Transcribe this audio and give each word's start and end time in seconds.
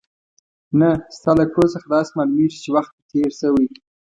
نه، 0.79 0.89
ستا 1.17 1.31
له 1.39 1.45
کړو 1.51 1.65
څخه 1.73 1.85
داسې 1.95 2.11
معلومېږي 2.17 2.57
چې 2.63 2.69
وخت 2.75 2.91
دې 2.95 3.03
تېر 3.11 3.31
شوی. 3.39 3.67